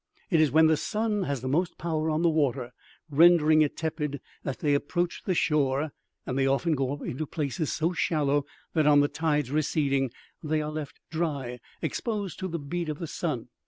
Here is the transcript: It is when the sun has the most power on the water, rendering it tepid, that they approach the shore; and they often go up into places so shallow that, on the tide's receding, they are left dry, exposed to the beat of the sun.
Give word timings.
It 0.31 0.41
is 0.41 0.49
when 0.49 0.65
the 0.65 0.77
sun 0.77 1.21
has 1.29 1.41
the 1.41 1.47
most 1.47 1.77
power 1.77 2.09
on 2.09 2.23
the 2.23 2.29
water, 2.31 2.71
rendering 3.11 3.61
it 3.61 3.77
tepid, 3.77 4.19
that 4.41 4.57
they 4.57 4.73
approach 4.73 5.21
the 5.25 5.35
shore; 5.35 5.91
and 6.25 6.35
they 6.39 6.47
often 6.47 6.73
go 6.73 6.93
up 6.93 7.03
into 7.03 7.27
places 7.27 7.71
so 7.71 7.93
shallow 7.93 8.43
that, 8.73 8.87
on 8.87 9.01
the 9.01 9.07
tide's 9.07 9.51
receding, 9.51 10.09
they 10.41 10.59
are 10.59 10.71
left 10.71 10.99
dry, 11.11 11.59
exposed 11.83 12.39
to 12.39 12.47
the 12.47 12.57
beat 12.57 12.89
of 12.89 12.97
the 12.97 13.05
sun. 13.05 13.49